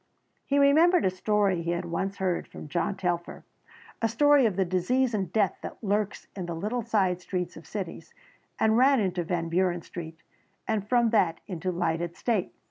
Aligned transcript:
He 0.47 0.57
remembered 0.57 1.05
a 1.05 1.11
story 1.11 1.61
he 1.61 1.69
had 1.69 1.85
once 1.85 2.17
heard 2.17 2.47
from 2.47 2.67
John 2.67 2.95
Telfer, 2.97 3.43
a 4.01 4.09
story 4.09 4.47
of 4.47 4.55
the 4.55 4.65
disease 4.65 5.13
and 5.13 5.31
death 5.31 5.59
that 5.61 5.77
lurks 5.83 6.25
in 6.35 6.47
the 6.47 6.55
little 6.55 6.81
side 6.81 7.21
streets 7.21 7.55
of 7.55 7.67
cities, 7.67 8.11
and 8.57 8.77
ran 8.79 8.99
into 8.99 9.23
Van 9.23 9.47
Buren 9.47 9.83
Street 9.83 10.23
and 10.67 10.89
from 10.89 11.11
that 11.11 11.39
into 11.47 11.71
lighted 11.71 12.15
State. 12.15 12.51